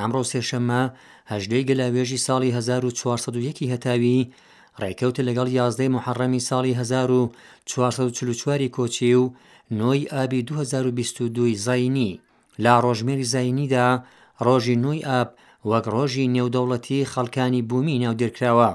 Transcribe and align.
ئەمڕۆ 0.00 0.22
سێشەممە 0.32 0.82
هەژدەی 1.32 1.66
گەلاوێژی 1.68 2.22
ساڵی 2.26 2.50
1940 2.56 3.64
هەتاوی 3.72 4.18
ڕێکەوتە 4.82 5.22
لەگەڵ 5.28 5.48
یازدەی 5.58 5.92
محەڕەمی 5.96 6.44
ساڵی 6.48 6.72
1940 6.80 8.68
کۆچی 8.76 9.14
و 9.22 9.24
نۆی 9.80 10.00
ئابی 10.12 10.40
2022 10.42 11.54
زینی 11.66 12.10
لا 12.64 12.74
ڕۆژمێری 12.84 13.28
زینیدا 13.34 13.88
ڕۆژی 14.46 14.76
نوی 14.84 15.00
ئاب 15.08 15.28
وەک 15.70 15.84
ڕۆژی 15.94 16.30
نێودەوڵەتی 16.34 17.08
خەڵکانی 17.12 17.64
بوومی 17.68 18.00
ناودرکراوە 18.02 18.70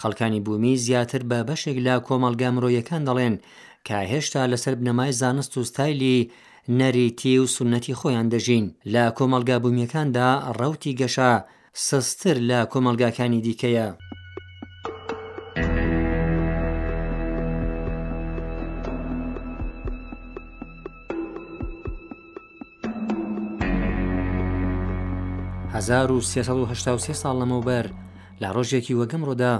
خەڵکانی 0.00 0.40
بوومی 0.46 0.80
زیاتر 0.84 1.22
بە 1.30 1.38
بەشێک 1.48 1.78
لا 1.86 1.96
کۆمەلگا 2.06 2.48
مرۆیەکان 2.56 3.02
دەڵێن 3.08 3.34
کە 3.86 3.96
هێشتا 4.12 4.42
لەسەر 4.52 4.74
بنەمای 4.80 5.12
زانست 5.20 5.52
و 5.58 5.64
ستایلی 5.70 6.18
نەریتی 6.68 7.38
و 7.38 7.46
سنەتی 7.46 7.94
خۆیان 8.00 8.28
دەژین 8.34 8.64
لە 8.92 9.04
کۆمەلگا 9.18 9.56
بوومیەکاندا 9.64 10.28
ڕەوتی 10.58 10.96
گەشە 11.00 11.30
سستر 11.72 12.36
لە 12.50 12.60
کۆمەلگاکانی 12.72 13.40
دیکەیە. 13.46 13.88
ساڵ 27.22 27.36
لەمەوبەر 27.40 27.86
لە 28.40 28.48
ڕۆژێکی 28.56 28.96
وەگەمڕۆدا 29.00 29.54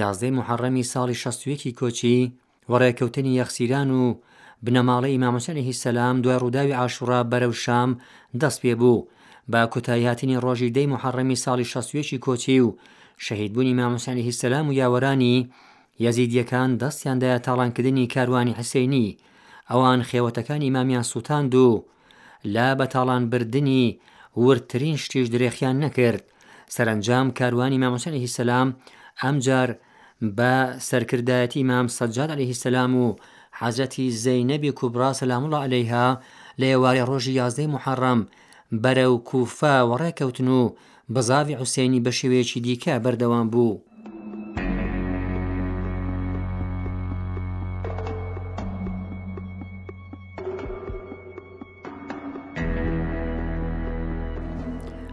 یازدەی 0.00 0.34
محەڕەمی 0.38 0.88
ساڵی 0.92 1.20
16 1.22 1.70
کۆچی 1.80 2.32
وەڕێککەوتنی 2.70 3.36
یەخسیران 3.40 3.90
و 4.00 4.04
بنەماڵی 4.66 5.12
ئیمامۆسەنێکی 5.14 5.78
سەسلام 5.82 6.16
دوای 6.24 6.38
ڕووداوی 6.42 6.76
ئاشوڕا 6.78 7.20
بەرەو 7.32 7.54
شام 7.64 7.90
دەست 8.40 8.58
پێ 8.62 8.72
بوو 8.80 8.98
با 9.52 9.60
کۆتاییهاتنی 9.72 10.40
ڕۆژی 10.44 10.72
دەی 10.76 10.90
محڕەمی 10.94 11.40
ساڵی 11.44 11.66
شەسوێکی 11.72 12.22
کۆچی 12.26 12.58
و 12.66 12.74
شەهیدبوونی 13.24 13.76
مامۆسانێکی 13.80 14.36
سەسلام 14.38 14.66
و 14.68 14.76
یاوەرانی 14.80 15.36
یەزیدیەکان 16.04 16.70
دەستیاندایە 16.82 17.40
تاڵانکردنی 17.46 18.10
کاروانی 18.14 18.56
حسینی 18.60 19.16
ئەوان 19.70 20.00
خێوەتەکانی 20.08 20.72
مامیان 20.76 21.04
سووتاند 21.12 21.54
و 21.54 21.68
لا 22.54 22.68
بە 22.78 22.84
تاڵان 22.94 23.22
بردننی 23.32 23.84
ورترین 24.44 24.96
شتیش 25.04 25.26
درێخیان 25.34 25.76
نەکرد 25.84 26.22
سەرنجام 26.74 27.26
کاروانی 27.38 27.78
مامۆسانێکی 27.82 28.32
سەسلام 28.36 28.68
ئەمجار 29.22 29.68
بە 30.38 30.52
سەرکردایەتی 30.88 31.62
مام 31.70 31.86
سەجاد 31.98 32.30
عليههی 32.34 32.56
سەسلام 32.62 32.92
و 33.02 33.06
حەزەتی 33.60 34.14
زەینەبی 34.24 34.76
کوبرا 34.78 35.10
سەلامڵە 35.20 35.58
ئەلەیها 35.62 36.06
لە 36.60 36.66
ێواری 36.76 37.06
ڕۆژی 37.08 37.38
یازدەی 37.40 37.72
محەڕەم 37.74 38.20
بەرە 38.82 39.06
و 39.14 39.16
کوفا 39.30 39.74
وەڕێکەوتن 39.90 40.48
و 40.58 40.62
بەزاوی 41.14 41.58
حوسێنی 41.60 42.02
بە 42.04 42.12
شێوەیەکی 42.18 42.62
دیکە 42.66 42.94
بەردەوام 43.04 43.46
بوو 43.52 43.74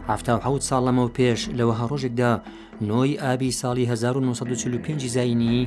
ه 0.08 0.16
ساڵ 0.68 0.80
لەمە 0.86 1.02
و 1.04 1.14
پێش 1.18 1.40
لەوە 1.58 1.74
هەڕۆژێکدا 1.80 2.32
نۆی 2.90 3.12
ئابی 3.22 3.50
ساڵی 3.60 3.84
1945 3.92 5.00
زینی 5.14 5.60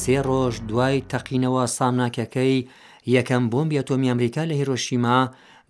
سێ 0.00 0.18
ڕۆژ 0.28 0.54
دوای 0.68 1.02
تەقینەوە 1.12 1.62
سامناکەکەی 1.76 2.66
یەکەم 3.16 3.44
بۆمبی 3.52 3.78
ئەتۆمی 3.80 4.10
ئەمریکا 4.10 4.42
لە 4.50 4.54
هیرۆشیما 4.60 5.18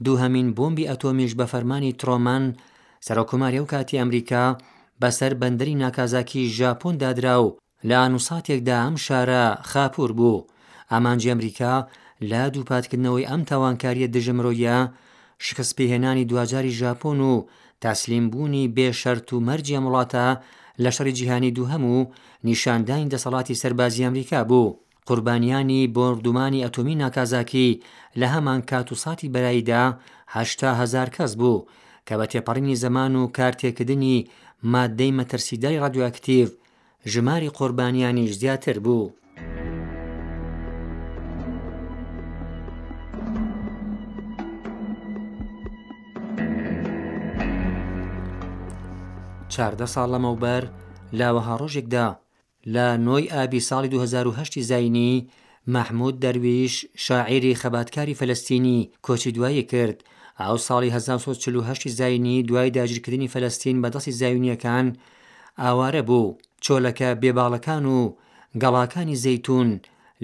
دوو 0.04 0.20
هەمین 0.22 0.48
بۆمبی 0.56 0.88
ئەتۆمیش 0.90 1.32
بە 1.38 1.46
فەرمانی 1.52 1.96
ترۆمان 2.00 2.44
سەرۆکۆماری 3.06 3.60
و 3.62 3.66
کاتی 3.72 3.98
ئەمریکا 4.00 4.44
بەسەر 5.00 5.32
بەندری 5.40 5.74
ناکازاکی 5.84 6.42
ژاپۆن 6.58 6.94
دادرا 7.02 7.36
و 7.44 7.48
لە 7.88 7.96
ئانوساتێکدا 8.02 8.76
ئەم 8.82 8.96
شارە 9.06 9.44
خاپور 9.70 10.10
بوو 10.18 10.46
ئامانجی 10.92 11.30
ئەمریکا 11.32 11.74
لا 12.30 12.42
دووپاتکردنەوەی 12.54 13.28
ئەم 13.30 13.40
تاوانکاریە 13.50 14.08
دژمرۆیە 14.16 14.76
شکست 15.46 15.72
پێهێنانی 15.78 16.28
دوجاری 16.30 16.72
ژاپۆن 16.80 17.18
و 17.30 17.34
تاسلیمبوونی 17.84 18.64
بێ 18.76 18.88
شەرت 19.00 19.28
و 19.32 19.44
مەرجە 19.48 19.78
وڵاتە 19.84 20.26
لە 20.82 20.90
شەڕی 20.96 21.16
جیهانی 21.18 21.54
دوو 21.56 21.70
هەموو 21.72 22.08
نیشاندانی 22.48 23.10
دەسەڵاتی 23.12 23.60
سەربازی 23.62 24.04
ئەمریکا 24.06 24.40
بوو 24.50 24.76
قوربانیانی 25.08 25.80
بردومانی 25.96 26.64
ئەتۆمی 26.64 26.98
ناکازاکی 27.04 27.70
لە 28.20 28.26
هەمان 28.34 28.60
کات 28.70 28.88
و 28.92 28.94
ساتی 29.04 29.32
بەراییدا 29.34 29.82
هزار 30.82 31.08
کەس 31.16 31.32
بوو 31.40 31.66
کە 32.06 32.14
بە 32.18 32.26
تێپەڕینی 32.32 32.78
زەمان 32.84 33.12
و 33.20 33.22
کارتێکردنی 33.36 34.16
مادەی 34.72 35.16
مەترسیدای 35.18 35.80
ڕادواکتیو 35.82 36.48
ژماری 37.12 37.54
قۆربانیانیش 37.58 38.32
زیاتر 38.42 38.76
بوو 38.84 39.12
چاردە 49.60 49.86
ساڵ 49.94 50.06
لەمەوبەر 50.14 50.62
لاوەها 51.20 51.54
ڕۆژێکدا 51.62 52.06
لە 52.74 52.86
نۆی 53.06 53.30
ئابی 53.32 53.60
ساڵی 53.68 53.88
2010 53.88 54.62
زینی 54.70 55.12
مەحمود 55.74 56.14
دەرویش 56.24 56.74
شاعری 57.06 57.58
خەباتکاری 57.60 58.18
فەلستینی 58.20 58.78
کۆچی 59.06 59.30
دوایی 59.36 59.62
کرد 59.72 59.98
ئەو 60.40 60.56
ساڵی 60.66 60.90
1940 60.90 61.90
زینی 61.98 62.42
دوای 62.48 62.70
داگیرکردنی 62.76 63.28
فەلستین 63.34 63.76
بەدەستی 63.84 64.10
زایونیەکان 64.20 64.86
ئاوارە 65.60 66.02
بوو 66.08 66.36
چۆلەکە 66.64 67.08
بێباڵەکان 67.22 67.84
و 67.96 67.98
گەڵاکانی 68.62 69.20
زەتون 69.24 69.68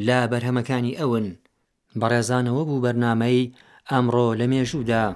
لا 0.07 0.21
بەرهەمەکانی 0.33 0.97
ئەون 1.01 1.27
بەڕێزانەوە 2.01 2.63
بوو 2.69 2.83
بەرنامەی 2.85 3.53
ئەمڕۆ 3.91 4.29
لە 4.41 4.45
مێژوودا. 4.53 5.07